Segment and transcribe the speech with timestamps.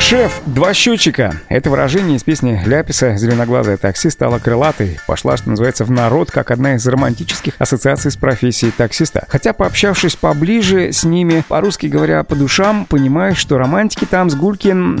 [0.00, 1.40] Шеф, два счетчика.
[1.48, 4.98] Это выражение из песни Ляписа «Зеленоглазое такси» стало крылатой.
[5.06, 9.26] Пошла, что называется, в народ, как одна из романтических ассоциаций с профессией таксиста.
[9.28, 15.00] Хотя, пообщавшись поближе с ними, по-русски говоря, по душам, понимаешь, что романтики там с Гулькин...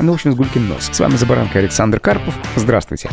[0.00, 0.88] Ну, в общем, с Гулькин нос.
[0.92, 2.34] С вами за баранкой Александр Карпов.
[2.54, 3.10] Здравствуйте.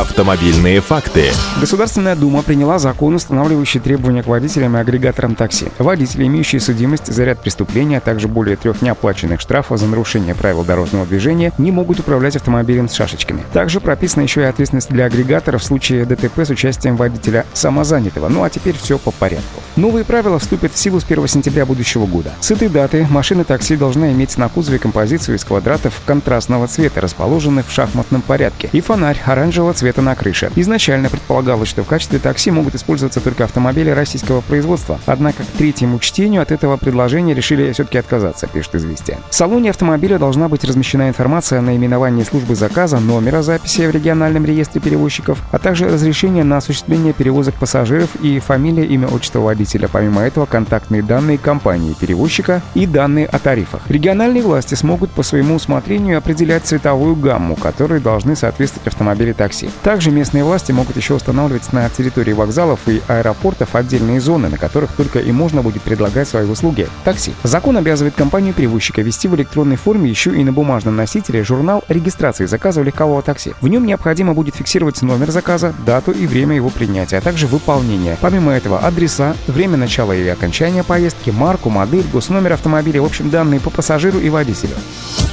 [0.00, 1.30] Автомобильные факты.
[1.60, 5.66] Государственная Дума приняла закон, устанавливающий требования к водителям и агрегаторам такси.
[5.78, 10.64] Водители, имеющие судимость за ряд преступлений, а также более трех неоплаченных штрафов за нарушение правил
[10.64, 13.44] дорожного движения не могут управлять автомобилем с шашечками.
[13.52, 18.28] Также прописана еще и ответственность для агрегатора в случае ДТП с участием водителя самозанятого.
[18.28, 19.60] Ну а теперь все по порядку.
[19.76, 22.32] Новые правила вступят в силу с 1 сентября будущего года.
[22.40, 27.68] С этой даты машина такси должна иметь на кузове композицию из квадратов контрастного цвета, расположенных
[27.68, 30.50] в шахматном порядке, и фонарь оранжевого цвета на крыше.
[30.56, 34.98] Изначально предполагалось, что в качестве такси могут использоваться только автомобили российского производства.
[35.06, 39.18] Однако к третьему чтению от этого предложения решили все-таки отказаться, пишет «Известия».
[39.30, 44.44] В салоне автомобиля должна быть размещена информация о наименовании службы заказа, номера записи в региональном
[44.44, 49.88] реестре перевозчиков, а также разрешение на осуществление перевозок пассажиров и фамилия, имя, отчество водителя.
[49.90, 53.82] Помимо этого, контактные данные компании перевозчика и данные о тарифах.
[53.88, 59.63] Региональные власти смогут по своему усмотрению определять цветовую гамму, которой должны соответствовать автомобили такси.
[59.82, 64.92] Также местные власти могут еще устанавливать на территории вокзалов и аэропортов отдельные зоны, на которых
[64.92, 67.34] только и можно будет предлагать свои услуги– такси.
[67.42, 72.82] Закон обязывает компанию-перевозчика вести в электронной форме еще и на бумажном носителе журнал регистрации заказа
[72.82, 73.54] легкового такси.
[73.60, 78.16] В нем необходимо будет фиксировать номер заказа, дату и время его принятия, а также выполнения.
[78.20, 83.60] Помимо этого, адреса, время начала и окончания поездки, марку, модель, госномер автомобиля, в общем, данные
[83.60, 84.74] по пассажиру и водителю.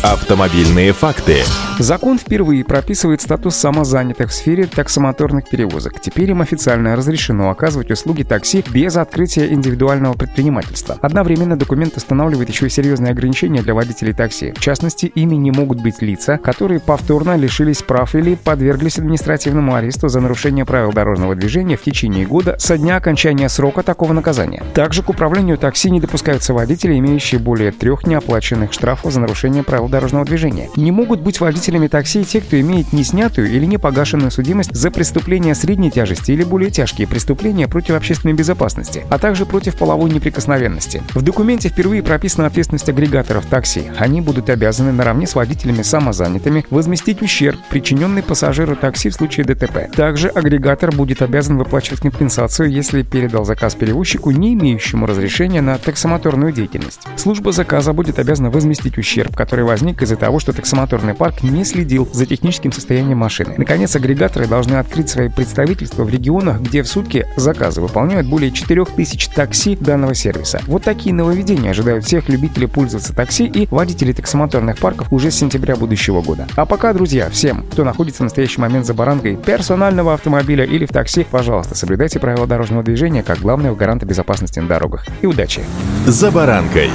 [0.03, 1.43] Автомобильные факты.
[1.77, 6.01] Закон впервые прописывает статус самозанятых в сфере таксомоторных перевозок.
[6.01, 10.97] Теперь им официально разрешено оказывать услуги такси без открытия индивидуального предпринимательства.
[11.01, 14.53] Одновременно документ устанавливает еще и серьезные ограничения для водителей такси.
[14.53, 20.07] В частности, ими не могут быть лица, которые повторно лишились прав или подверглись административному аресту
[20.07, 24.63] за нарушение правил дорожного движения в течение года со дня окончания срока такого наказания.
[24.73, 29.90] Также к управлению такси не допускаются водители, имеющие более трех неоплаченных штрафов за нарушение правил
[29.91, 30.69] дорожного движения.
[30.75, 34.89] Не могут быть водителями такси те, кто имеет не снятую или не погашенную судимость за
[34.89, 41.03] преступления средней тяжести или более тяжкие преступления против общественной безопасности, а также против половой неприкосновенности.
[41.13, 43.83] В документе впервые прописана ответственность агрегаторов такси.
[43.97, 49.91] Они будут обязаны наравне с водителями самозанятыми возместить ущерб, причиненный пассажиру такси в случае ДТП.
[49.95, 56.51] Также агрегатор будет обязан выплачивать компенсацию, если передал заказ перевозчику, не имеющему разрешения на таксомоторную
[56.51, 57.01] деятельность.
[57.17, 62.07] Служба заказа будет обязана возместить ущерб, который возник из-за того, что таксомоторный парк не следил
[62.13, 63.55] за техническим состоянием машины.
[63.57, 69.31] Наконец, агрегаторы должны открыть свои представительства в регионах, где в сутки заказы выполняют более 4000
[69.31, 70.61] такси данного сервиса.
[70.67, 75.75] Вот такие нововведения ожидают всех любителей пользоваться такси и водителей таксомоторных парков уже с сентября
[75.75, 76.47] будущего года.
[76.55, 80.89] А пока, друзья, всем, кто находится в настоящий момент за баранкой персонального автомобиля или в
[80.89, 85.07] такси, пожалуйста, соблюдайте правила дорожного движения как главного гаранта безопасности на дорогах.
[85.21, 85.63] И удачи!
[86.05, 86.91] «За баранкой»